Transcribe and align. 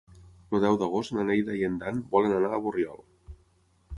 El 0.57 0.63
deu 0.63 0.77
d'agost 0.83 1.13
na 1.17 1.25
Neida 1.27 1.57
i 1.59 1.61
en 1.69 1.77
Dan 1.83 2.01
volen 2.15 2.35
anar 2.39 2.51
a 2.57 2.61
Borriol. 2.65 3.07